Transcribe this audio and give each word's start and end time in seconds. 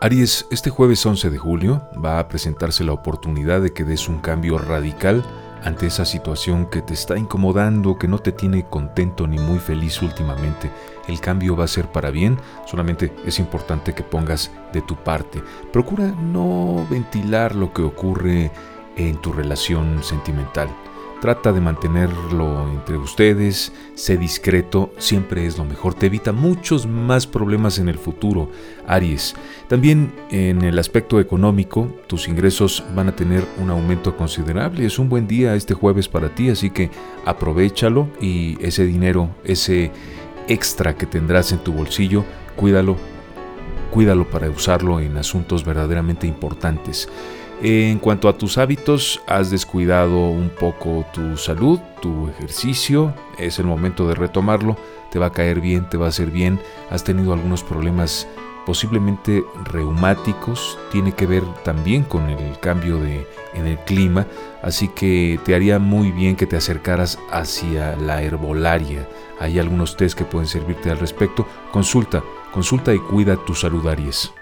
Aries, 0.00 0.46
este 0.52 0.70
jueves 0.70 1.04
11 1.04 1.28
de 1.28 1.38
julio 1.38 1.82
va 2.04 2.20
a 2.20 2.28
presentarse 2.28 2.84
la 2.84 2.92
oportunidad 2.92 3.60
de 3.60 3.72
que 3.72 3.82
des 3.82 4.08
un 4.08 4.20
cambio 4.20 4.56
radical 4.56 5.24
ante 5.64 5.88
esa 5.88 6.04
situación 6.04 6.66
que 6.66 6.82
te 6.82 6.94
está 6.94 7.18
incomodando, 7.18 7.98
que 7.98 8.06
no 8.06 8.20
te 8.20 8.30
tiene 8.30 8.64
contento 8.64 9.26
ni 9.26 9.38
muy 9.38 9.58
feliz 9.58 10.00
últimamente. 10.00 10.70
El 11.08 11.20
cambio 11.20 11.56
va 11.56 11.64
a 11.64 11.68
ser 11.68 11.90
para 11.90 12.12
bien, 12.12 12.38
solamente 12.64 13.12
es 13.26 13.40
importante 13.40 13.92
que 13.92 14.04
pongas 14.04 14.52
de 14.72 14.82
tu 14.82 14.94
parte. 14.94 15.42
Procura 15.72 16.06
no 16.06 16.86
ventilar 16.88 17.56
lo 17.56 17.72
que 17.72 17.82
ocurre 17.82 18.52
en 18.96 19.20
tu 19.20 19.32
relación 19.32 20.04
sentimental. 20.04 20.68
Trata 21.20 21.52
de 21.52 21.60
mantenerlo 21.60 22.68
entre 22.68 22.96
ustedes, 22.96 23.72
sé 23.94 24.16
discreto, 24.16 24.92
siempre 24.98 25.46
es 25.46 25.58
lo 25.58 25.64
mejor, 25.64 25.94
te 25.94 26.06
evita 26.06 26.30
muchos 26.30 26.86
más 26.86 27.26
problemas 27.26 27.80
en 27.80 27.88
el 27.88 27.98
futuro, 27.98 28.52
Aries. 28.86 29.34
También 29.66 30.12
en 30.30 30.62
el 30.62 30.78
aspecto 30.78 31.18
económico, 31.18 31.88
tus 32.06 32.28
ingresos 32.28 32.84
van 32.94 33.08
a 33.08 33.16
tener 33.16 33.44
un 33.60 33.68
aumento 33.70 34.16
considerable, 34.16 34.86
es 34.86 35.00
un 35.00 35.08
buen 35.08 35.26
día 35.26 35.56
este 35.56 35.74
jueves 35.74 36.06
para 36.06 36.32
ti, 36.36 36.50
así 36.50 36.70
que 36.70 36.88
aprovechalo 37.24 38.08
y 38.20 38.56
ese 38.64 38.86
dinero, 38.86 39.28
ese 39.42 39.90
extra 40.46 40.96
que 40.96 41.06
tendrás 41.06 41.50
en 41.50 41.58
tu 41.58 41.72
bolsillo, 41.72 42.24
cuídalo, 42.54 42.96
cuídalo 43.90 44.30
para 44.30 44.48
usarlo 44.50 45.00
en 45.00 45.16
asuntos 45.16 45.64
verdaderamente 45.64 46.28
importantes. 46.28 47.08
En 47.60 47.98
cuanto 47.98 48.28
a 48.28 48.38
tus 48.38 48.56
hábitos, 48.56 49.20
has 49.26 49.50
descuidado 49.50 50.28
un 50.28 50.48
poco 50.48 51.04
tu 51.12 51.36
salud, 51.36 51.80
tu 52.00 52.28
ejercicio, 52.28 53.12
es 53.36 53.58
el 53.58 53.66
momento 53.66 54.06
de 54.06 54.14
retomarlo, 54.14 54.76
te 55.10 55.18
va 55.18 55.26
a 55.26 55.32
caer 55.32 55.60
bien, 55.60 55.88
te 55.90 55.96
va 55.96 56.06
a 56.06 56.10
hacer 56.10 56.30
bien, 56.30 56.60
has 56.88 57.02
tenido 57.02 57.32
algunos 57.32 57.64
problemas 57.64 58.28
posiblemente 58.64 59.44
reumáticos, 59.64 60.78
tiene 60.92 61.12
que 61.12 61.26
ver 61.26 61.42
también 61.64 62.04
con 62.04 62.28
el 62.28 62.60
cambio 62.60 62.98
de, 62.98 63.26
en 63.54 63.66
el 63.66 63.78
clima, 63.78 64.28
así 64.62 64.86
que 64.86 65.40
te 65.44 65.56
haría 65.56 65.80
muy 65.80 66.12
bien 66.12 66.36
que 66.36 66.46
te 66.46 66.56
acercaras 66.56 67.18
hacia 67.32 67.96
la 67.96 68.22
herbolaria. 68.22 69.08
Hay 69.40 69.58
algunos 69.58 69.96
test 69.96 70.16
que 70.16 70.24
pueden 70.24 70.46
servirte 70.46 70.90
al 70.90 70.98
respecto. 71.00 71.44
Consulta, 71.72 72.22
consulta 72.52 72.94
y 72.94 72.98
cuida 72.98 73.36
tu 73.44 73.54
salud, 73.54 73.84
Aries. 73.88 74.32